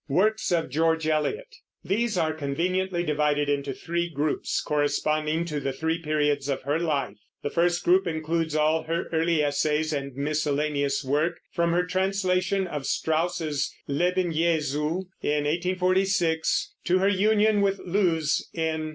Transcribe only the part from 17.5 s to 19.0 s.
with Lewes in 1854.